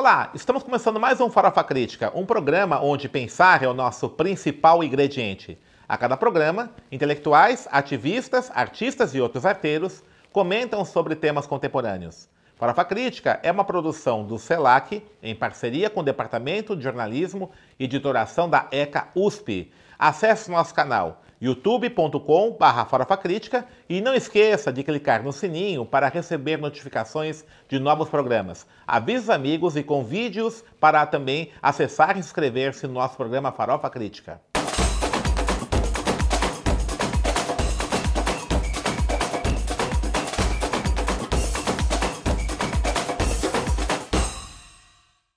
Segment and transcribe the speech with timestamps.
[0.00, 4.82] Olá, estamos começando mais um Farofa Crítica, um programa onde pensar é o nosso principal
[4.82, 5.58] ingrediente.
[5.86, 10.02] A cada programa, intelectuais, ativistas, artistas e outros arteiros
[10.32, 12.30] comentam sobre temas contemporâneos.
[12.56, 17.84] Farofa Crítica é uma produção do CELAC, em parceria com o Departamento de Jornalismo e
[17.84, 19.70] Editoração da ECA USP.
[20.02, 22.56] Acesse nosso canal youtube.com
[22.88, 28.66] farofacrítica e não esqueça de clicar no sininho para receber notificações de novos programas.
[28.86, 34.40] Avise os amigos e convide-os para também acessar e inscrever-se no nosso programa Farofa Crítica.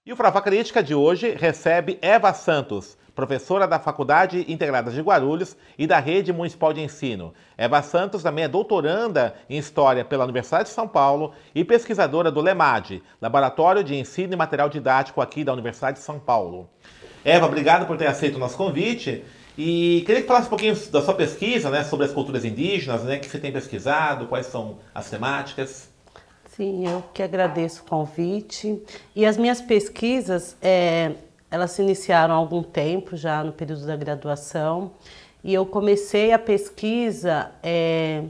[0.05, 5.55] E o Farofa Crítica de hoje recebe Eva Santos, professora da Faculdade Integrada de Guarulhos
[5.77, 7.33] e da Rede Municipal de Ensino.
[7.57, 12.41] Eva Santos também é doutoranda em História pela Universidade de São Paulo e pesquisadora do
[12.41, 16.69] LEMAD, Laboratório de Ensino e Material Didático aqui da Universidade de São Paulo.
[17.23, 19.23] Eva, obrigado por ter aceito o nosso convite.
[19.57, 23.19] E queria que falasse um pouquinho da sua pesquisa né, sobre as culturas indígenas, né,
[23.19, 25.89] que você tem pesquisado, quais são as temáticas.
[26.55, 28.81] Sim, eu que agradeço o convite.
[29.15, 31.13] E as minhas pesquisas, é,
[31.53, 34.89] elas se iniciaram há algum tempo, já no período da graduação,
[35.43, 38.23] e eu comecei a pesquisa é,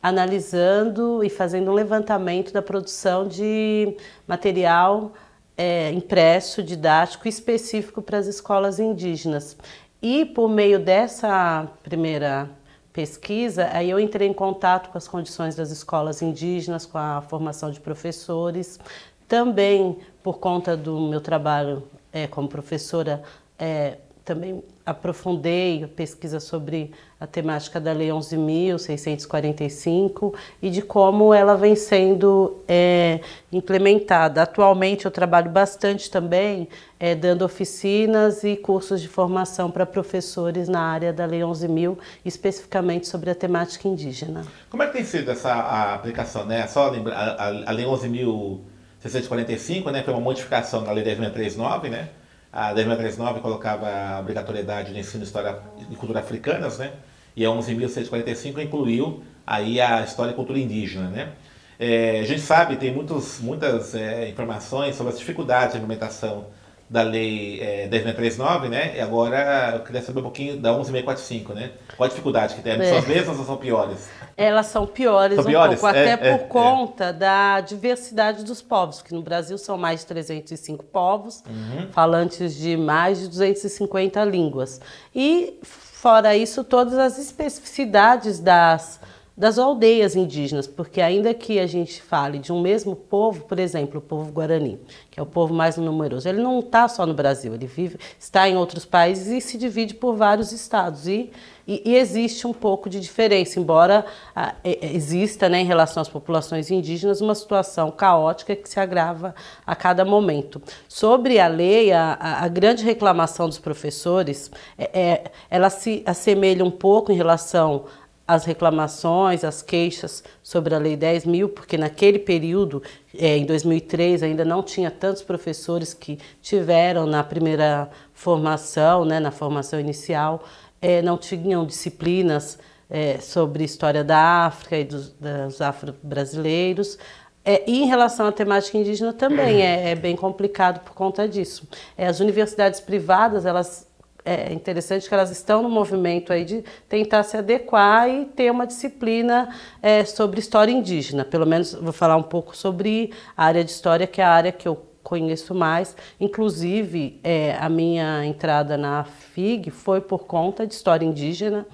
[0.00, 5.12] analisando e fazendo um levantamento da produção de material
[5.58, 9.56] é, impresso, didático específico para as escolas indígenas.
[10.00, 12.48] E por meio dessa primeira
[12.92, 17.72] pesquisa, aí eu entrei em contato com as condições das escolas indígenas, com a formação
[17.72, 18.78] de professores,
[19.26, 21.82] também por conta do meu trabalho
[22.12, 23.22] é, como professora,
[23.58, 31.56] é, também aprofundei a pesquisa sobre a temática da Lei 11.645 e de como ela
[31.56, 33.18] vem sendo é,
[33.52, 34.42] implementada.
[34.42, 40.80] Atualmente eu trabalho bastante também é, dando oficinas e cursos de formação para professores na
[40.80, 44.46] área da Lei 11.000, especificamente sobre a temática indígena.
[44.70, 46.46] Como é que tem sido essa aplicação?
[46.46, 46.66] Né?
[46.66, 48.69] Só lembrar, a, a Lei 11.000
[49.00, 52.10] 645, né, foi uma modificação da Lei 10.639, né?
[52.52, 55.58] A 10.639 colocava a obrigatoriedade de ensino de história
[55.90, 56.92] e cultura africanas, né?
[57.34, 61.32] E a 11.645 incluiu aí a história e cultura indígena, né?
[61.78, 66.48] É, a gente sabe, tem muitos, muitas é, informações sobre as dificuldades de implementação
[66.90, 68.96] da lei é, 10.639, né?
[68.96, 71.70] E agora eu queria saber um pouquinho da 11.645, né?
[71.96, 72.72] Qual a dificuldade que tem?
[72.72, 72.84] É.
[72.84, 74.10] São as mesmas ou são piores?
[74.36, 75.80] Elas são piores são um piores?
[75.80, 76.48] pouco, é, até é, por é.
[76.48, 81.86] conta da diversidade dos povos, que no Brasil são mais de 305 povos, uhum.
[81.92, 84.80] falantes de mais de 250 línguas.
[85.14, 88.98] E, fora isso, todas as especificidades das
[89.40, 93.98] das aldeias indígenas, porque ainda que a gente fale de um mesmo povo, por exemplo,
[93.98, 94.78] o povo guarani,
[95.10, 98.46] que é o povo mais numeroso, ele não está só no Brasil, ele vive, está
[98.46, 101.30] em outros países e se divide por vários estados e,
[101.66, 104.04] e, e existe um pouco de diferença, embora
[104.36, 109.34] a, exista, né, em relação às populações indígenas, uma situação caótica que se agrava
[109.66, 110.60] a cada momento.
[110.86, 116.70] Sobre a lei, a, a grande reclamação dos professores, é, é, ela se assemelha um
[116.70, 117.86] pouco em relação
[118.30, 122.80] as reclamações, as queixas sobre a Lei 10 mil, porque naquele período,
[123.18, 129.32] é, em 2003, ainda não tinha tantos professores que tiveram na primeira formação, né, na
[129.32, 130.44] formação inicial,
[130.80, 132.56] é, não tinham disciplinas
[132.88, 136.98] é, sobre história da África e dos, dos afro-brasileiros.
[137.44, 141.66] É, e em relação à temática indígena também é, é bem complicado por conta disso.
[141.98, 143.89] É, as universidades privadas, elas
[144.24, 148.66] é interessante que elas estão no movimento aí de tentar se adequar e ter uma
[148.66, 151.24] disciplina é, sobre história indígena.
[151.24, 154.52] Pelo menos vou falar um pouco sobre a área de história, que é a área
[154.52, 155.96] que eu conheço mais.
[156.18, 161.66] Inclusive, é, a minha entrada na FIG foi por conta de história indígena,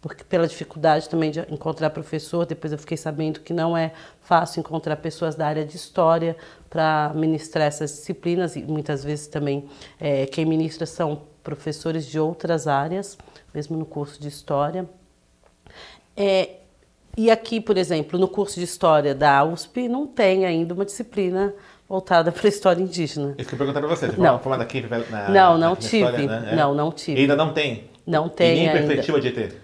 [0.00, 4.60] porque pela dificuldade também de encontrar professor, depois eu fiquei sabendo que não é fácil
[4.60, 6.36] encontrar pessoas da área de história
[6.68, 9.68] para ministrar essas disciplinas e muitas vezes também
[10.00, 13.18] é, quem ministra são professores de outras áreas,
[13.54, 14.88] mesmo no curso de História.
[16.16, 16.56] É,
[17.16, 21.54] e aqui, por exemplo, no curso de História da USP, não tem ainda uma disciplina
[21.88, 23.34] voltada para a história indígena.
[23.36, 24.38] Isso que eu perguntar para você, você não.
[24.38, 26.52] formada aqui na, não, não tive, história, né?
[26.52, 26.56] É.
[26.56, 27.18] não, não tive.
[27.18, 27.90] E ainda não tem?
[28.06, 28.78] Não tem e nem ainda.
[28.78, 29.60] perspectiva de ter?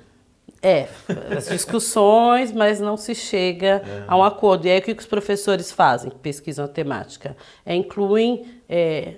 [0.61, 0.89] É,
[1.35, 4.05] as discussões, mas não se chega é.
[4.07, 4.67] a um acordo.
[4.67, 7.37] E aí o que os professores fazem, pesquisam a temática?
[7.65, 9.15] É, incluem é,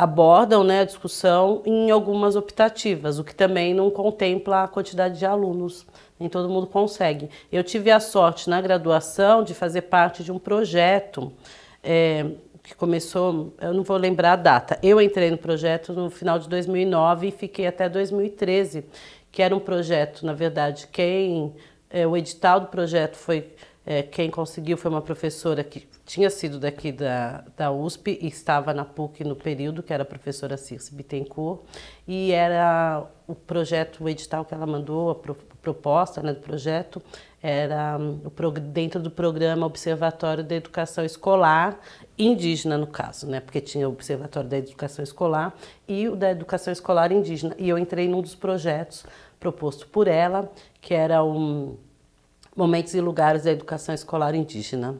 [0.00, 5.26] abordam né, a discussão em algumas optativas, o que também não contempla a quantidade de
[5.26, 5.86] alunos,
[6.18, 7.28] nem todo mundo consegue.
[7.52, 11.30] Eu tive a sorte na graduação de fazer parte de um projeto
[11.84, 12.24] é,
[12.62, 14.78] que começou, eu não vou lembrar a data.
[14.82, 18.86] Eu entrei no projeto no final de 2009 e fiquei até 2013,
[19.30, 21.52] que era um projeto, na verdade, quem
[21.90, 23.50] é, o edital do projeto foi
[23.90, 28.72] é, quem conseguiu foi uma professora que tinha sido daqui da, da USP e estava
[28.72, 31.62] na PUC no período, que era a professora Circe Bittencourt,
[32.06, 37.02] e era o projeto, o edital que ela mandou, a pro, proposta né, do projeto,
[37.42, 38.20] era um,
[38.60, 41.76] dentro do programa Observatório da Educação Escolar,
[42.16, 45.52] indígena no caso, né, porque tinha o Observatório da Educação Escolar
[45.88, 49.04] e o da Educação Escolar Indígena, e eu entrei num dos projetos
[49.40, 50.48] proposto por ela,
[50.80, 51.76] que era um
[52.60, 54.98] Momentos e Lugares da Educação Escolar Indígena.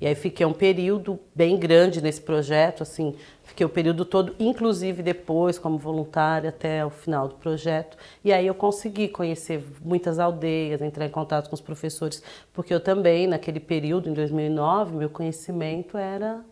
[0.00, 3.14] E aí fiquei um período bem grande nesse projeto, assim,
[3.44, 7.98] fiquei o período todo, inclusive depois como voluntária até o final do projeto.
[8.24, 12.80] E aí eu consegui conhecer muitas aldeias, entrar em contato com os professores, porque eu
[12.80, 16.42] também naquele período em 2009, meu conhecimento era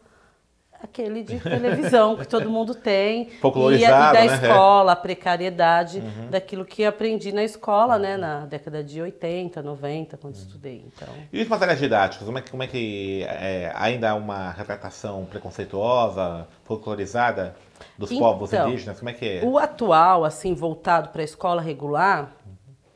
[0.83, 3.29] aquele de televisão que todo mundo tem
[3.73, 4.27] e, e da né?
[4.27, 6.31] escola, a precariedade uhum.
[6.31, 10.41] daquilo que aprendi na escola, né, na década de 80, 90, quando uhum.
[10.41, 10.85] estudei.
[10.87, 11.09] Então.
[11.33, 15.25] E os materiais didáticos, como é que, como é que é, ainda há uma retratação
[15.27, 17.55] preconceituosa, folclorizada
[17.97, 18.99] dos então, povos indígenas?
[18.99, 19.45] Como é que é?
[19.45, 22.33] O atual, assim, voltado para a escola regular,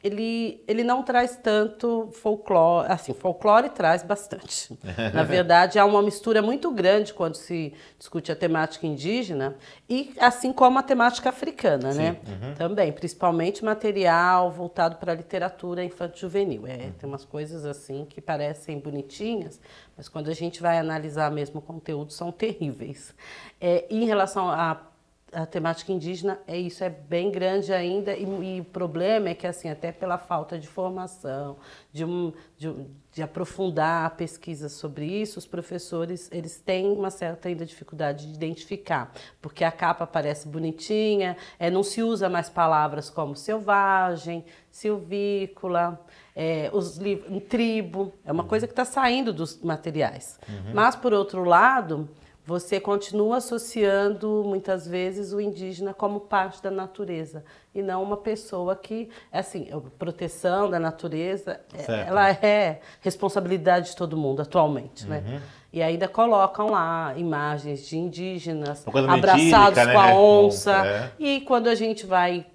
[0.05, 4.79] ele, ele não traz tanto folclore, assim, folclore traz bastante.
[5.15, 9.57] Na verdade, há uma mistura muito grande quando se discute a temática indígena
[9.89, 11.99] e assim como a temática africana, Sim.
[11.99, 12.17] né?
[12.29, 12.55] Uhum.
[12.55, 16.67] Também, principalmente material voltado para a literatura infanto-juvenil.
[16.67, 16.93] É, uhum.
[16.93, 19.59] Tem umas coisas assim que parecem bonitinhas,
[19.97, 23.15] mas quando a gente vai analisar mesmo o conteúdo, são terríveis.
[23.59, 24.94] É, em relação a
[25.35, 29.47] a temática indígena é isso, é bem grande ainda e, e, o problema é que
[29.47, 31.57] assim até pela falta de formação,
[31.93, 32.73] de, um, de,
[33.13, 38.35] de, aprofundar a pesquisa sobre isso, os professores eles têm uma certa ainda dificuldade de
[38.35, 46.01] identificar, porque a capa parece bonitinha, é, não se usa mais palavras como selvagem, silvícola,
[46.37, 50.39] é, os livros, tribo, é uma coisa que está saindo dos materiais.
[50.49, 50.75] Uhum.
[50.75, 52.09] Mas por outro lado
[52.47, 57.43] você continua associando muitas vezes o indígena como parte da natureza
[57.75, 59.69] e não uma pessoa que, assim,
[59.99, 62.09] proteção da natureza, é, certo.
[62.09, 65.23] ela é responsabilidade de todo mundo atualmente, né?
[65.25, 65.33] uhum.
[65.35, 65.43] né?
[65.73, 70.15] E ainda colocam lá imagens de indígenas abraçados com a né?
[70.15, 70.87] onça.
[70.87, 71.11] É.
[71.19, 72.47] E quando a gente vai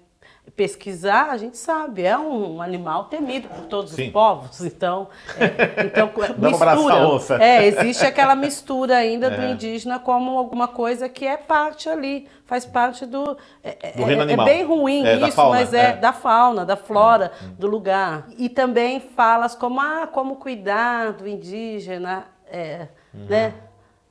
[0.56, 4.06] pesquisar, a gente sabe, é um animal temido por todos Sim.
[4.06, 4.60] os povos.
[4.60, 5.08] Então,
[5.38, 7.44] é, então mistura.
[7.44, 9.36] É, existe aquela mistura ainda é.
[9.36, 13.36] do indígena como alguma coisa que é parte ali, faz parte do.
[13.62, 14.46] É, é do é, animal.
[14.46, 18.26] é bem ruim é, isso, fauna, mas é, da fauna, da flora do lugar.
[18.36, 23.26] E também falas como ah, como cuidar do indígena, uhum.
[23.28, 23.54] né?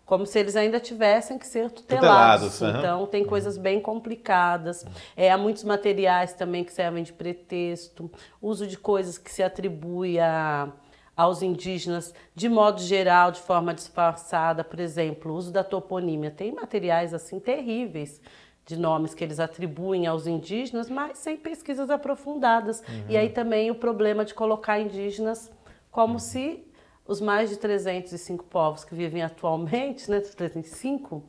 [0.09, 2.53] Como se eles ainda tivessem que ser tutelados.
[2.53, 3.05] tutelados então, uhum.
[3.05, 4.83] tem coisas bem complicadas.
[5.15, 8.09] É, há muitos materiais também que servem de pretexto,
[8.41, 10.73] uso de coisas que se atribui a,
[11.15, 16.31] aos indígenas de modo geral, de forma disfarçada, por exemplo, o uso da toponímia.
[16.31, 18.19] Tem materiais assim terríveis
[18.65, 22.79] de nomes que eles atribuem aos indígenas, mas sem pesquisas aprofundadas.
[22.79, 23.05] Uhum.
[23.09, 25.51] E aí também o problema de colocar indígenas
[25.91, 26.19] como uhum.
[26.19, 26.67] se
[27.09, 31.23] os mais de 305 povos que vivem atualmente, né, 305, uhum.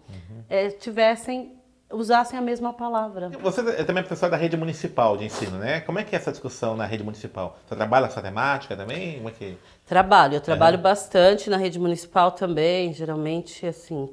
[0.47, 1.59] é, tivessem
[1.93, 3.31] usassem a mesma palavra.
[3.31, 5.81] Você é também professor da rede municipal de ensino, né?
[5.81, 7.59] Como é que é essa discussão na rede municipal?
[7.67, 9.17] Você trabalha essa temática também?
[9.17, 9.59] Como é que...
[9.87, 10.85] Trabalho, eu trabalho uhum.
[10.85, 12.93] bastante na rede municipal também.
[12.93, 14.09] Geralmente, assim,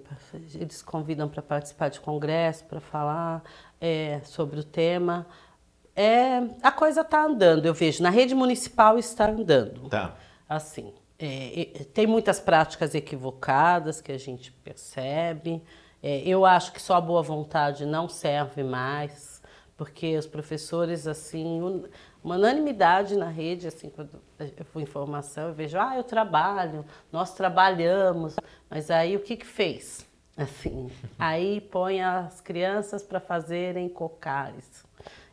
[0.55, 3.43] eles convidam para participar de congresso, para falar
[3.79, 5.27] é, sobre o tema.
[5.95, 8.01] É, a coisa está andando, eu vejo.
[8.01, 9.87] Na rede municipal está andando.
[9.87, 10.15] Tá.
[10.49, 15.63] Assim, é, tem muitas práticas equivocadas que a gente percebe.
[16.01, 19.41] É, eu acho que só a boa vontade não serve mais,
[19.75, 21.59] porque os professores, assim,
[22.23, 27.33] uma unanimidade na rede, assim, quando eu for informação, eu vejo, ah, eu trabalho, nós
[27.33, 28.35] trabalhamos,
[28.69, 30.05] mas aí o que que fez?
[30.37, 34.85] Assim, aí põe as crianças para fazerem cocares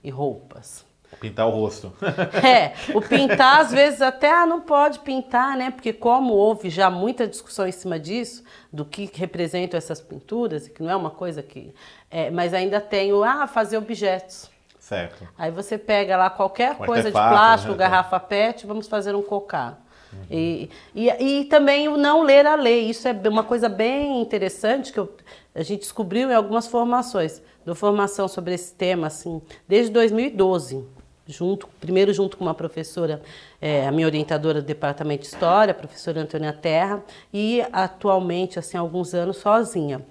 [0.03, 0.83] e roupas.
[1.21, 1.93] Pintar o rosto.
[2.45, 5.71] É, o pintar às vezes até ah, não pode pintar, né?
[5.71, 10.83] Porque como houve já muita discussão em cima disso, do que representam essas pinturas, que
[10.83, 11.75] não é uma coisa que...
[12.11, 14.51] É, mas ainda tem o, ah, fazer objetos.
[14.79, 15.27] Certo.
[15.39, 17.79] Aí você pega lá qualquer coisa de plástico, né?
[17.79, 19.79] garrafa pet, vamos fazer um cocá.
[20.13, 20.19] Uhum.
[20.31, 22.91] E, e, e, também o não ler a lei.
[22.91, 25.11] Isso é uma coisa bem interessante que eu,
[25.55, 27.41] a gente descobriu em algumas formações.
[27.65, 30.85] Dou formação sobre esse tema, assim, desde 2012
[31.27, 33.23] junto, primeiro junto com uma professora,
[33.61, 37.03] é, a minha orientadora do departamento de história, a professora Antônia Terra,
[37.33, 40.03] e atualmente, assim, há alguns anos sozinha.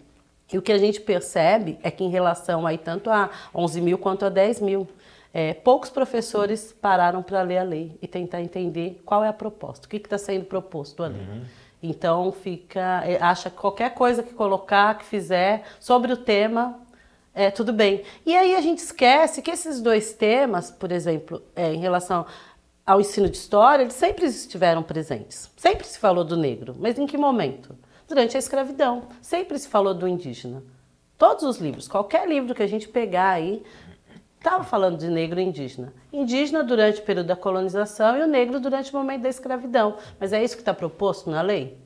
[0.51, 3.97] E o que a gente percebe é que em relação aí tanto a 11 mil
[3.97, 4.87] quanto a 10 mil,
[5.33, 9.87] é, poucos professores pararam para ler a lei e tentar entender qual é a proposta,
[9.87, 11.17] o que está sendo proposto ali.
[11.19, 11.41] Uhum.
[11.81, 16.79] Então fica, é, acha que qualquer coisa que colocar, que fizer sobre o tema,
[17.33, 18.03] é tudo bem.
[18.25, 22.25] E aí a gente esquece que esses dois temas, por exemplo, é, em relação
[22.85, 25.49] ao ensino de história, eles sempre estiveram presentes.
[25.55, 27.75] Sempre se falou do negro, mas em que momento?
[28.07, 29.07] Durante a escravidão.
[29.21, 30.63] Sempre se falou do indígena.
[31.17, 33.63] Todos os livros, qualquer livro que a gente pegar aí,
[34.43, 35.93] estava falando de negro e indígena.
[36.11, 39.95] Indígena durante o período da colonização e o negro durante o momento da escravidão.
[40.19, 41.77] Mas é isso que está proposto na lei?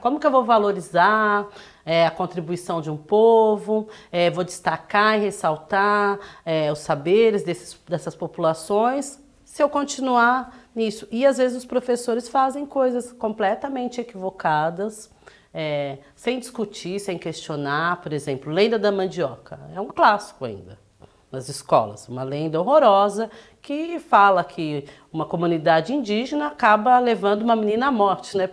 [0.00, 1.46] Como que eu vou valorizar
[1.84, 3.86] é, a contribuição de um povo?
[4.10, 9.22] É, vou destacar e ressaltar é, os saberes desses, dessas populações?
[9.44, 11.06] Se eu continuar nisso.
[11.10, 15.14] E às vezes os professores fazem coisas completamente equivocadas.
[15.52, 20.85] É, sem discutir, sem questionar, por exemplo, Lenda da Mandioca, é um clássico ainda
[21.30, 22.08] nas escolas.
[22.08, 23.30] Uma lenda horrorosa
[23.60, 28.48] que fala que uma comunidade indígena acaba levando uma menina à morte, né?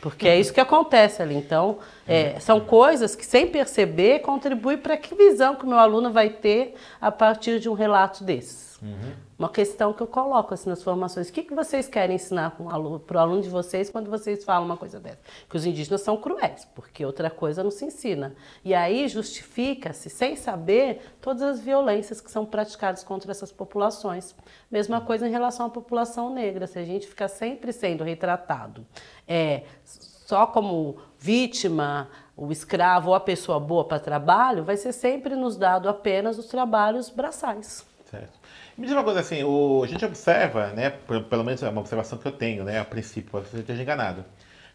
[0.00, 1.36] Porque é isso que acontece ali.
[1.36, 6.10] Então, é, são coisas que, sem perceber, contribuem para que visão que o meu aluno
[6.10, 8.71] vai ter a partir de um relato desses.
[8.82, 9.12] Uhum
[9.42, 11.28] uma questão que eu coloco assim nas formações.
[11.28, 14.64] O que, que vocês querem ensinar para o aluno, aluno de vocês quando vocês falam
[14.64, 15.18] uma coisa dessa?
[15.50, 18.36] Que os indígenas são cruéis, porque outra coisa não se ensina.
[18.64, 24.32] E aí justifica-se, sem saber, todas as violências que são praticadas contra essas populações.
[24.70, 26.68] Mesma coisa em relação à população negra.
[26.68, 28.86] Se a gente fica sempre sendo retratado
[29.26, 35.34] é, só como vítima, o escravo ou a pessoa boa para trabalho, vai ser sempre
[35.34, 37.84] nos dado apenas os trabalhos braçais.
[38.08, 38.41] Certo.
[38.76, 40.90] Me diz uma coisa assim, o, a gente observa, né,
[41.28, 44.24] pelo menos é uma observação que eu tenho, né, a princípio, ser que esteja enganado,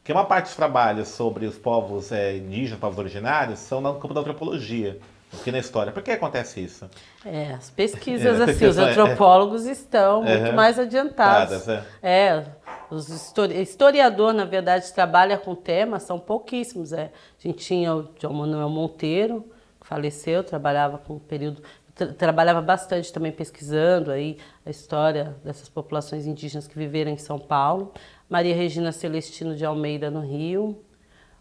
[0.04, 4.14] que uma parte dos trabalhos sobre os povos é, indígenas, povos originários, são no campo
[4.14, 5.00] da antropologia,
[5.34, 5.92] aqui na história.
[5.92, 6.90] Por que acontece isso?
[7.26, 11.68] É, as pesquisas, é, assim, os antropólogos é, estão muito mais adiantados.
[11.68, 11.84] É.
[12.02, 12.46] é.
[12.90, 16.94] os histori historiador, na verdade, trabalha com temas, são pouquíssimos.
[16.94, 17.12] É.
[17.38, 19.46] A gente tinha o João Manuel Monteiro,
[19.80, 21.62] que faleceu, trabalhava com um período
[21.98, 27.40] tra trabalhava bastante também pesquisando aí a história dessas populações indígenas que viveram em São
[27.40, 27.92] Paulo.
[28.30, 30.82] Maria Regina Celestino de Almeida no Rio.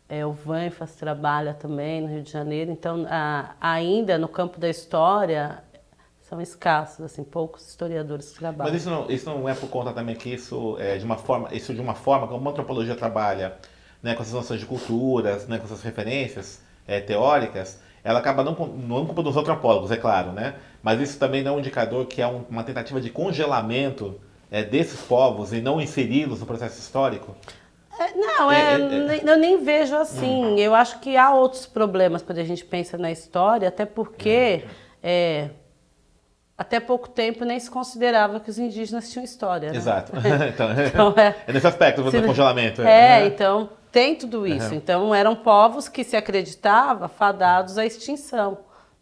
[0.09, 2.71] É, o Vanfas trabalha também no Rio de Janeiro.
[2.71, 5.63] Então, a, ainda no campo da história,
[6.29, 8.73] são escassos, assim, poucos historiadores que trabalham.
[8.73, 11.49] Mas isso não, isso não é por conta também que isso é de uma forma,
[11.53, 13.57] isso de uma forma como a antropologia trabalha,
[14.03, 18.53] né, com essas noções de culturas, né, com essas referências é, teóricas, ela acaba não,
[18.55, 20.55] não culpa dos antropólogos, é claro, né?
[20.83, 24.63] Mas isso também não é um indicador que é um, uma tentativa de congelamento é,
[24.63, 27.35] desses povos e não inseri-los no processo histórico?
[27.99, 30.45] É, não, é, é, é, eu nem vejo assim.
[30.45, 30.59] Hum.
[30.59, 34.71] Eu acho que há outros problemas quando a gente pensa na história, até porque hum.
[35.03, 35.51] é,
[36.57, 39.71] até pouco tempo nem se considerava que os indígenas tinham história.
[39.71, 39.77] Né?
[39.77, 40.13] Exato.
[40.49, 42.83] então, então é, é, nesse aspecto do congelamento.
[42.83, 43.27] É, uhum.
[43.27, 44.71] então tem tudo isso.
[44.71, 44.75] Uhum.
[44.75, 48.59] Então eram povos que se acreditava fadados à extinção,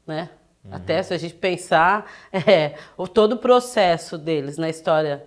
[0.07, 0.31] né?
[0.64, 0.75] Uhum.
[0.75, 5.26] Até se a gente pensar é, o todo o processo deles na história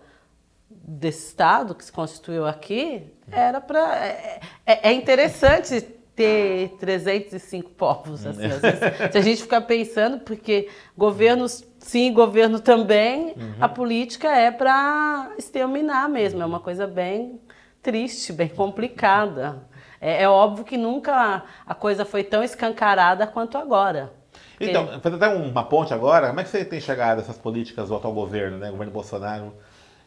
[0.70, 5.82] desse estado que se constituiu aqui era para é, é, é, interessante
[6.16, 8.62] ter 305 povos assim, vezes,
[9.12, 13.56] se a gente ficar pensando porque governos sim governo também uhum.
[13.60, 17.40] a política é para exterminar mesmo é uma coisa bem
[17.82, 19.68] triste, bem complicada.
[20.00, 24.14] É, é, óbvio que nunca a coisa foi tão escancarada quanto agora.
[24.60, 27.96] Então, fazer até uma ponte agora, como é que você tem chegado essas políticas do
[27.96, 29.54] atual governo, né, governo Bolsonaro,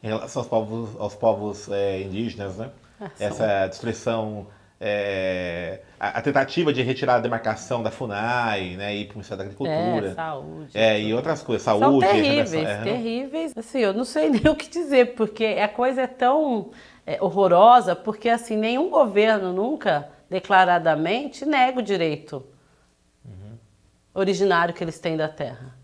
[0.03, 2.71] em relação aos povos, aos povos é, indígenas, né?
[3.19, 4.47] É, Essa destruição,
[4.81, 9.39] é, a, a, tentativa de retirar a demarcação da FUNAI, né, ir para o Ministério
[9.39, 10.09] da Agricultura.
[10.09, 10.71] É, saúde.
[10.75, 12.07] É, e outras coisas, saúde.
[12.07, 13.53] São terríveis, é, terríveis.
[13.57, 16.71] Assim, eu não sei nem o que dizer, porque a coisa é tão
[17.11, 22.47] é, horrorosa, porque assim nenhum governo nunca declaradamente nega o direito
[23.25, 23.59] uhum.
[24.15, 25.75] originário que eles têm da terra.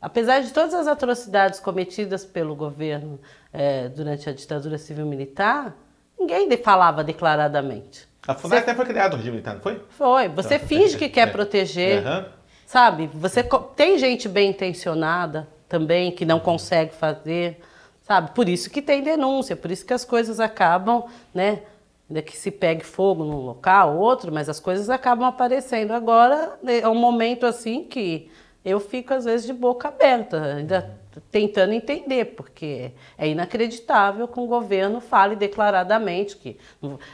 [0.00, 3.18] Apesar de todas as atrocidades cometidas pelo governo
[3.52, 5.74] é, durante a ditadura civil-militar,
[6.16, 8.06] ninguém falava declaradamente.
[8.24, 9.82] A FUNAI até foi criada o regime militar, não foi?
[9.88, 10.28] Foi.
[10.28, 11.30] Você então, finge que quer é.
[11.32, 12.24] proteger, uhum.
[12.64, 13.10] sabe?
[13.14, 13.42] Você
[13.74, 17.60] tem gente bem intencionada também que não consegue fazer
[18.06, 18.30] sabe?
[18.30, 21.62] Por isso que tem denúncia, por isso que as coisas acabam, né?
[22.08, 25.90] Ainda que se pegue fogo num local, outro, mas as coisas acabam aparecendo.
[25.90, 28.30] Agora né, é um momento assim que
[28.64, 30.96] eu fico às vezes de boca aberta, ainda
[31.32, 36.58] tentando entender, porque é inacreditável que um governo fale declaradamente que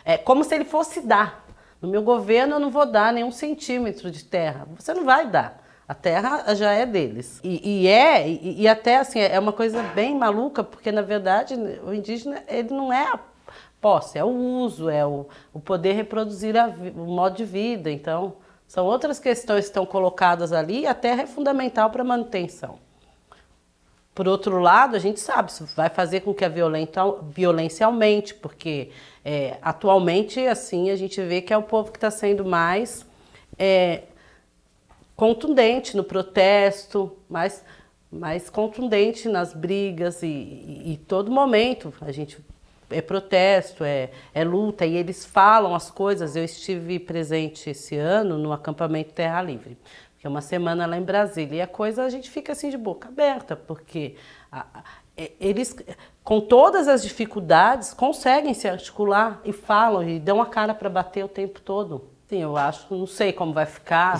[0.04, 1.42] é como se ele fosse dar
[1.82, 4.68] no meu governo eu não vou dar nenhum centímetro de terra.
[4.78, 5.61] Você não vai dar.
[5.92, 7.38] A terra já é deles.
[7.44, 11.54] E, e é, e, e, até assim, é uma coisa bem maluca, porque na verdade
[11.84, 13.20] o indígena ele não é a
[13.78, 17.90] posse, é o uso, é o, o poder reproduzir a, o modo de vida.
[17.90, 22.06] Então, são outras questões que estão colocadas ali e a terra é fundamental para a
[22.06, 22.78] manutenção.
[24.14, 28.88] Por outro lado, a gente sabe, isso vai fazer com que a violência aumente, porque
[29.22, 33.04] é, atualmente, assim, a gente vê que é o povo que está sendo mais
[33.58, 34.04] é,
[35.16, 37.64] contundente no protesto, mais,
[38.10, 42.38] mais contundente nas brigas e, e, e todo momento a gente
[42.90, 46.36] é protesto, é, é luta e eles falam as coisas.
[46.36, 49.78] Eu estive presente esse ano no acampamento Terra Livre
[50.22, 51.56] que é uma semana lá em Brasília.
[51.56, 54.14] E a coisa a gente fica assim de boca aberta, porque
[54.52, 54.84] a, a,
[55.40, 55.76] eles,
[56.22, 61.24] com todas as dificuldades, conseguem se articular e falam e dão a cara para bater
[61.24, 62.11] o tempo todo.
[62.32, 64.18] Sim, eu acho, não sei como vai ficar.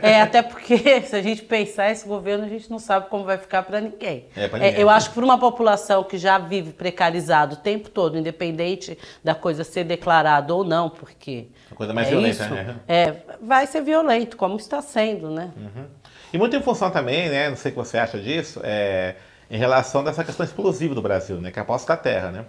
[0.00, 3.36] é, até porque se a gente pensar esse governo, a gente não sabe como vai
[3.36, 4.24] ficar para ninguém.
[4.34, 4.74] É, ninguém.
[4.74, 8.96] É, eu acho que para uma população que já vive precarizado o tempo todo, independente
[9.22, 11.48] da coisa ser declarada ou não, porque.
[11.70, 12.76] A coisa mais é violenta, isso, né?
[12.88, 15.50] É, vai ser violento, como está sendo, né?
[15.54, 15.84] Uhum.
[16.32, 17.50] E muito em função também, né?
[17.50, 19.16] Não sei o que você acha disso, é,
[19.50, 21.50] em relação dessa questão explosiva do Brasil, né?
[21.50, 22.46] Que é a posse da terra, né?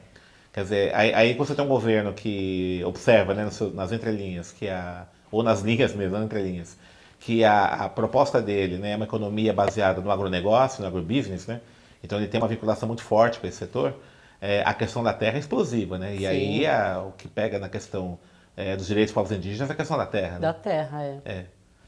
[0.53, 5.07] Quer dizer, aí, aí você tem um governo que observa né, nas entrelinhas, que a,
[5.31, 6.77] ou nas linhas mesmo, nas entrelinhas,
[7.19, 11.59] que a, a, proposta dele né, é uma economia baseada no agronegócio, no agrobusiness, né?
[12.03, 13.95] então ele tem uma vinculação muito forte com esse setor,
[14.39, 16.15] é, a questão da terra é explosiva, né?
[16.15, 16.25] E Sim.
[16.25, 18.19] aí a, o que pega na questão
[18.57, 20.33] é, dos direitos dos povos indígenas é a questão da terra.
[20.33, 20.39] Né?
[20.39, 21.21] Da terra, é.
[21.23, 21.45] é.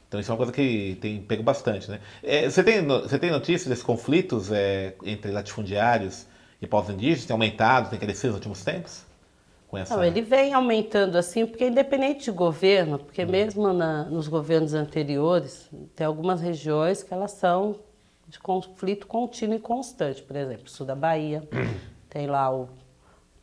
[0.07, 2.00] Então isso é uma coisa que tem pego bastante, né?
[2.24, 6.25] É, você, tem, você tem notícias desses conflitos é, entre latifundiários
[6.62, 9.03] e povos indígenas tem aumentado, tem crescido nos últimos tempos?
[9.74, 9.97] Essa...
[9.97, 13.29] Não, ele vem aumentando assim, porque independente de governo, porque hum.
[13.29, 17.75] mesmo na, nos governos anteriores, tem algumas regiões que elas são
[18.27, 20.24] de conflito contínuo e constante.
[20.24, 21.77] Por exemplo, sul da Bahia, hum.
[22.09, 22.70] tem lá o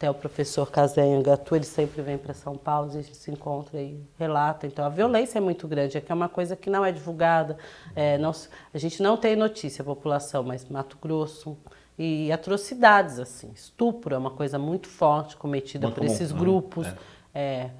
[0.02, 3.80] até o professor Casenha Gatu, ele sempre vem para São Paulo, a gente se encontra
[3.80, 4.66] e relata.
[4.66, 7.56] Então, a violência é muito grande, é que é uma coisa que não é divulgada.
[7.94, 8.32] É, não,
[8.74, 11.56] a gente não tem notícia, a população, mas Mato Grosso,
[11.98, 13.50] e atrocidades assim.
[13.54, 16.38] Estupro é uma coisa muito forte cometida muito por comum, esses né?
[16.38, 16.94] grupos é.
[17.34, 17.70] é,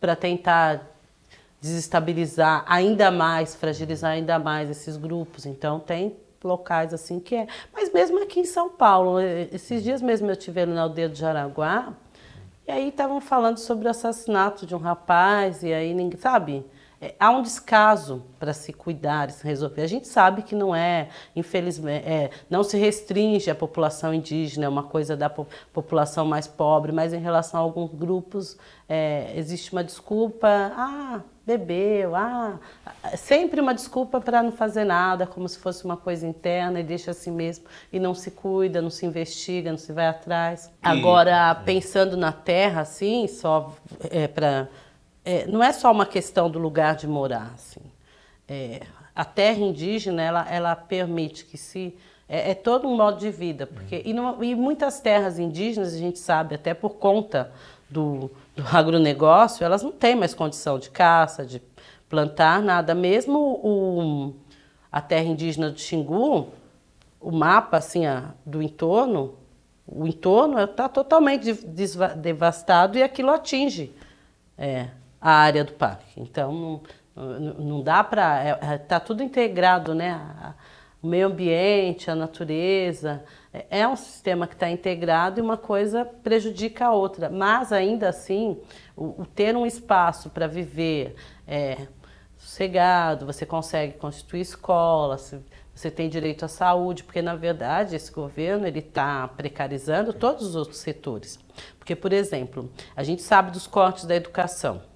[0.00, 0.86] para tentar
[1.60, 5.44] desestabilizar ainda mais, fragilizar ainda mais esses grupos.
[5.46, 7.46] Então tem locais assim que é.
[7.72, 11.92] Mas mesmo aqui em São Paulo, esses dias mesmo eu estive na aldeia do Jaraguá
[12.66, 16.64] e aí estavam falando sobre o assassinato de um rapaz e aí ninguém sabe
[17.00, 19.82] é, há um descaso para se cuidar, se resolver.
[19.82, 24.68] A gente sabe que não é, infelizmente, é, não se restringe à população indígena, é
[24.68, 29.72] uma coisa da po população mais pobre, mas em relação a alguns grupos é, existe
[29.72, 32.58] uma desculpa, ah, bebeu, ah,
[33.16, 37.12] sempre uma desculpa para não fazer nada, como se fosse uma coisa interna e deixa
[37.12, 40.70] assim mesmo e não se cuida, não se investiga, não se vai atrás.
[40.82, 43.72] Agora, pensando na terra, assim, só
[44.10, 44.68] é, para
[45.24, 47.52] é, não é só uma questão do lugar de morar.
[47.54, 47.80] Assim.
[48.48, 48.80] É,
[49.14, 51.96] a terra indígena ela, ela permite que se
[52.28, 56.18] é, é todo um modo de vida, porque e, e, muitas terras indígenas a gente
[56.18, 57.52] sabe até por conta
[57.88, 61.60] do, do agronegócio elas não têm mais condição de caça, de
[62.08, 62.94] plantar nada.
[62.94, 64.34] Mesmo o,
[64.90, 66.48] a terra indígena do Xingu,
[67.20, 69.34] o mapa assim a, do entorno,
[69.86, 71.52] o entorno está totalmente
[72.16, 73.92] devastado e aquilo atinge
[74.56, 74.88] é,
[75.20, 76.20] a área do parque.
[76.20, 76.82] Então,
[77.14, 78.54] não, não dá para.
[78.54, 80.54] Está é, é, tá tudo integrado, né?
[81.02, 83.24] O meio ambiente, a natureza.
[83.52, 87.28] É, é um sistema que está integrado e uma coisa prejudica a outra.
[87.28, 88.58] Mas, ainda assim,
[88.96, 91.14] o, o ter um espaço para viver
[91.46, 91.86] é,
[92.36, 95.18] sossegado, você consegue constituir escola,
[95.74, 100.54] você tem direito à saúde, porque, na verdade, esse governo ele está precarizando todos os
[100.54, 101.38] outros setores.
[101.78, 104.89] Porque, por exemplo, a gente sabe dos cortes da educação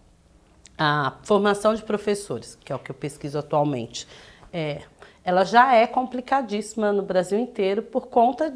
[0.76, 4.06] a formação de professores, que é o que eu pesquiso atualmente,
[4.52, 4.82] é,
[5.24, 8.52] ela já é complicadíssima no Brasil inteiro por conta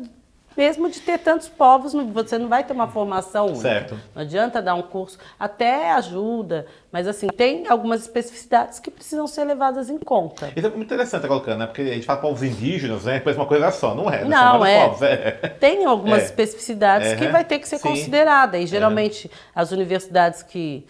[0.59, 3.61] mesmo de ter tantos povos, você não vai ter uma formação única.
[3.61, 4.01] Certo.
[4.13, 9.45] Não adianta dar um curso, até ajuda, mas assim, tem algumas especificidades que precisam ser
[9.45, 10.53] levadas em conta.
[10.57, 11.67] Isso é muito interessante tá colocando, né?
[11.67, 13.19] Porque a gente fala povos indígenas, né?
[13.19, 14.25] Depois uma coisa só, não é?
[14.25, 14.89] Não, é.
[14.89, 15.31] Povos, é.
[15.61, 16.25] Tem algumas é.
[16.25, 17.17] especificidades é.
[17.17, 17.91] que vai ter que ser Sim.
[17.91, 18.59] considerada.
[18.59, 20.85] E geralmente as universidades que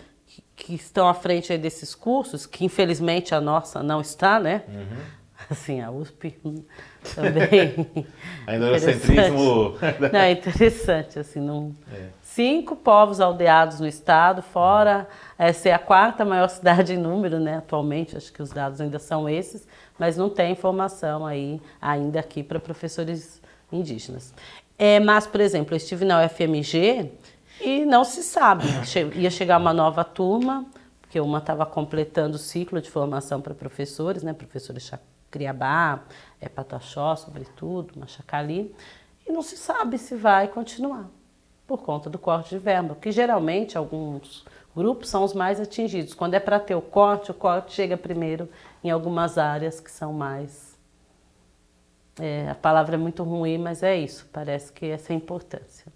[0.59, 4.65] que estão à frente desses cursos, que infelizmente a nossa não está, né?
[4.69, 4.99] Uhum.
[5.49, 6.37] assim, a USP
[7.15, 8.07] também.
[8.47, 9.75] Ainda o centrismo.
[10.13, 11.75] Não, é interessante, assim, não.
[11.93, 12.09] É.
[12.21, 17.59] Cinco povos aldeados no estado, fora essa é a quarta maior cidade em número, né?
[17.59, 19.67] Atualmente, acho que os dados ainda são esses,
[19.97, 23.41] mas não tem informação aí ainda aqui para professores
[23.73, 24.35] indígenas.
[24.77, 27.13] É, mas, por exemplo, eu estive na UFMG
[27.61, 28.65] e não se sabe.
[29.15, 30.67] Ia chegar uma nova turma,
[31.01, 34.33] porque uma estava completando o ciclo de formação para professores, né?
[34.33, 34.91] Professores
[35.31, 36.01] Criabá,
[36.41, 38.75] é, Pataxó, sobretudo, Machacali,
[39.27, 41.09] e não se sabe se vai continuar,
[41.67, 44.45] por conta do corte de verba, que geralmente alguns
[44.75, 46.15] grupos são os mais atingidos.
[46.15, 48.49] Quando é para ter o corte, o corte chega primeiro
[48.83, 50.68] em algumas áreas que são mais
[52.21, 54.29] é, a palavra é muito ruim, mas é isso.
[54.33, 55.87] Parece que essa é a importância.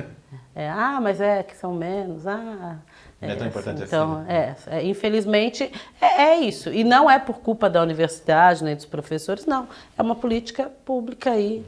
[0.54, 2.26] é, ah, mas é que são menos.
[2.26, 2.78] Ah,
[3.20, 4.28] é, é tão importante então, assim.
[4.28, 4.56] Né?
[4.66, 6.72] É, é, infelizmente, é, é, isso.
[6.72, 9.68] E não é por culpa da universidade nem dos professores, não.
[9.96, 11.64] É uma política pública aí,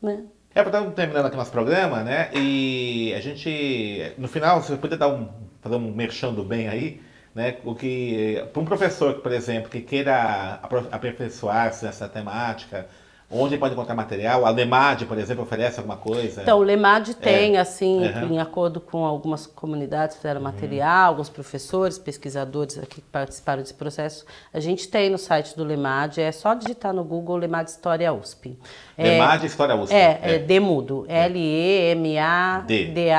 [0.00, 0.24] né?
[0.54, 2.30] É, para terminando aqui nosso programa, né?
[2.34, 5.28] E a gente, no final, você poderia dar um,
[5.62, 7.00] fazer um merchando bem aí,
[7.34, 7.56] né?
[7.64, 12.86] O que, para um professor, por exemplo, que queira aperfeiçoar-se nessa temática,
[13.32, 14.44] Onde pode encontrar material?
[14.44, 16.42] A Lemad, por exemplo, oferece alguma coisa?
[16.42, 17.14] Então, o Lemad é.
[17.14, 17.60] tem, é.
[17.60, 18.34] assim, uhum.
[18.34, 20.44] em acordo com algumas comunidades fizeram uhum.
[20.44, 24.26] material, alguns professores, pesquisadores aqui que participaram desse processo.
[24.52, 28.58] A gente tem no site do Lemad, é só digitar no Google Lemad História USP.
[28.98, 29.94] Lemad é, História USP.
[29.94, 31.06] É, é, é Demudo.
[31.08, 33.10] L-E-M-A-D-A D, D,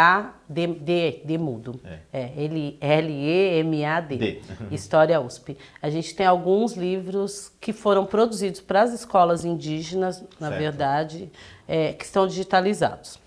[0.47, 1.79] D mudo.
[2.12, 2.19] É.
[2.21, 4.41] é L-E-M-A-D.
[4.71, 5.58] História USP.
[5.82, 10.62] A gente tem alguns livros que foram produzidos para as escolas indígenas, na certo.
[10.62, 11.32] verdade,
[11.67, 13.23] é, que estão digitalizados.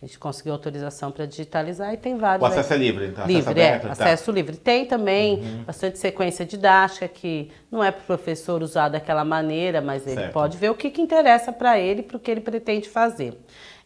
[0.00, 2.42] A gente conseguiu autorização para digitalizar e tem vários.
[2.42, 3.26] O acesso é livre, então?
[3.26, 3.86] Livre, acesso aberto, é.
[3.86, 3.92] Tá.
[3.92, 4.56] Acesso livre.
[4.56, 5.64] Tem também uhum.
[5.64, 10.32] bastante sequência didática que não é para o professor usar daquela maneira, mas ele certo.
[10.34, 13.38] pode ver o que, que interessa para ele, para o que ele pretende fazer.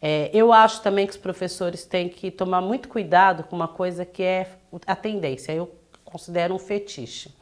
[0.03, 4.05] É, eu acho também que os professores têm que tomar muito cuidado com uma coisa
[4.05, 4.51] que é
[4.87, 5.71] a tendência, eu
[6.05, 7.35] considero um fetiche.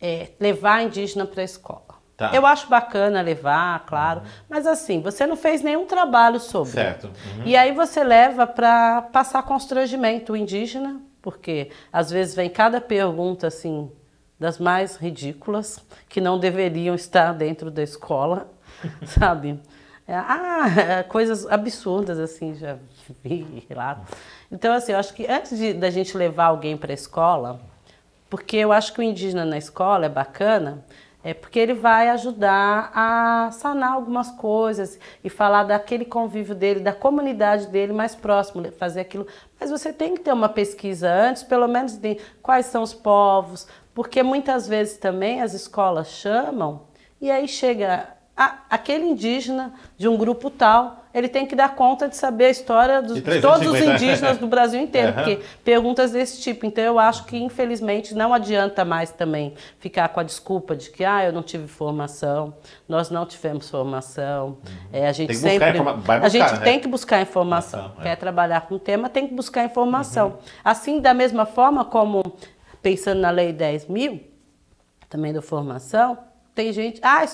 [0.00, 1.98] É, levar indígena para a escola.
[2.16, 2.32] Tá.
[2.34, 4.26] Eu acho bacana levar, claro, uhum.
[4.48, 6.72] mas assim, você não fez nenhum trabalho sobre.
[6.72, 7.04] Certo.
[7.06, 7.44] Uhum.
[7.46, 13.90] E aí você leva para passar constrangimento indígena, porque às vezes vem cada pergunta assim
[14.38, 18.50] das mais ridículas que não deveriam estar dentro da escola,
[19.06, 19.60] sabe?
[20.08, 22.78] É, ah, coisas absurdas, assim, já
[23.22, 24.10] vi relato.
[24.50, 27.60] Então, assim, eu acho que antes de, da gente levar alguém para a escola,
[28.30, 30.82] porque eu acho que o indígena na escola é bacana,
[31.22, 36.92] é porque ele vai ajudar a sanar algumas coisas e falar daquele convívio dele, da
[36.92, 39.26] comunidade dele mais próximo, fazer aquilo.
[39.60, 43.66] Mas você tem que ter uma pesquisa antes, pelo menos de quais são os povos,
[43.94, 46.82] porque muitas vezes também as escolas chamam
[47.20, 48.17] e aí chega
[48.70, 53.02] aquele indígena de um grupo tal, ele tem que dar conta de saber a história
[53.02, 55.14] dos, de todos os indígenas do Brasil inteiro, uhum.
[55.14, 56.64] porque perguntas desse tipo.
[56.64, 61.04] Então eu acho que infelizmente não adianta mais também ficar com a desculpa de que
[61.04, 62.54] ah, eu não tive formação,
[62.88, 64.46] nós não tivemos formação.
[64.48, 64.56] Uhum.
[64.92, 66.60] É, a gente sempre buscar, a gente né?
[66.60, 67.92] tem que buscar informação.
[67.98, 68.02] é.
[68.04, 70.28] Quer trabalhar com o tema, tem que buscar informação.
[70.28, 70.36] Uhum.
[70.62, 72.22] Assim, da mesma forma como
[72.80, 74.20] pensando na lei 10 mil,
[75.08, 76.18] também da formação,
[76.54, 77.00] tem gente.
[77.02, 77.24] Ah,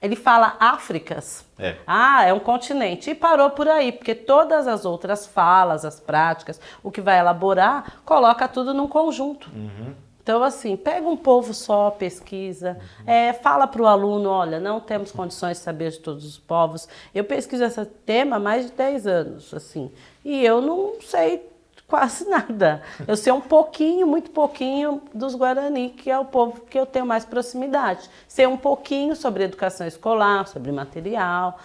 [0.00, 1.44] ele fala Áfricas.
[1.58, 1.76] É.
[1.86, 3.10] Ah, é um continente.
[3.10, 8.00] E parou por aí, porque todas as outras falas, as práticas, o que vai elaborar,
[8.04, 9.50] coloca tudo num conjunto.
[9.54, 9.94] Uhum.
[10.22, 13.04] Então, assim, pega um povo só, pesquisa, uhum.
[13.06, 16.88] é, fala para o aluno, olha, não temos condições de saber de todos os povos.
[17.14, 19.88] Eu pesquiso esse tema há mais de 10 anos, assim,
[20.24, 21.48] e eu não sei
[21.86, 22.82] quase nada.
[23.06, 27.06] Eu sei um pouquinho, muito pouquinho dos Guarani, que é o povo que eu tenho
[27.06, 28.08] mais proximidade.
[28.26, 31.58] Sei um pouquinho sobre educação escolar, sobre material.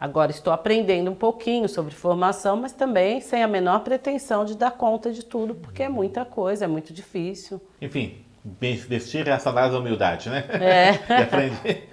[0.00, 4.70] Agora estou aprendendo um pouquinho sobre formação, mas também sem a menor pretensão de dar
[4.70, 7.60] conta de tudo, porque é muita coisa, é muito difícil.
[7.82, 8.24] Enfim,
[8.60, 10.44] vestir essa da humildade, né?
[10.52, 10.92] É.
[11.18, 11.90] e aprender.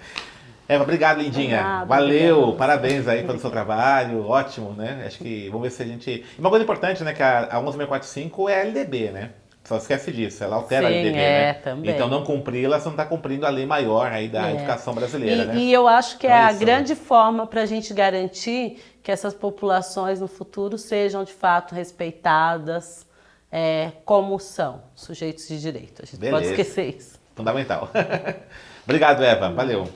[0.68, 1.58] É, obrigado, Lindinha.
[1.58, 2.58] Obrigado, Valeu, obrigado.
[2.58, 5.04] parabéns aí pelo seu trabalho, ótimo, né?
[5.06, 6.24] Acho que vamos ver se a gente.
[6.38, 7.12] Uma coisa importante, né?
[7.12, 9.30] Que a, a 11645 é a LDB, né?
[9.66, 11.52] Só esquece disso, ela altera Sim, a LDB, é, né?
[11.54, 11.90] Também.
[11.90, 14.54] Então não cumpri-la, você não está cumprindo a lei maior aí da é.
[14.54, 15.56] educação brasileira, e, né?
[15.56, 16.60] E eu acho que então, é a isso.
[16.60, 23.06] grande forma para a gente garantir que essas populações no futuro sejam de fato respeitadas
[23.50, 26.02] é, como são sujeitos de direito.
[26.02, 26.36] A gente Beleza.
[26.36, 27.18] pode esquecer isso.
[27.34, 27.90] Fundamental.
[28.86, 29.50] Obrigado, Eva.
[29.50, 29.88] Valeu.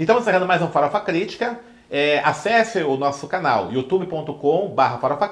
[0.00, 1.58] Então, encerrando mais um Farofa Crítica.
[1.90, 5.30] É, acesse o nosso canal youtube.com.br Farofa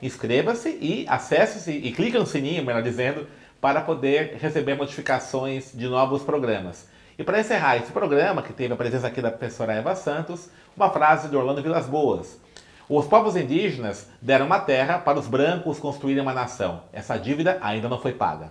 [0.00, 3.28] inscreva-se e acesse e clique no sininho, melhor dizendo,
[3.60, 6.88] para poder receber notificações de novos programas.
[7.16, 10.90] E para encerrar esse programa, que teve a presença aqui da professora Eva Santos, uma
[10.90, 12.40] frase de Orlando Vilas Boas.
[12.88, 16.82] Os povos indígenas deram uma terra para os brancos construírem uma nação.
[16.92, 18.48] Essa dívida ainda não foi paga.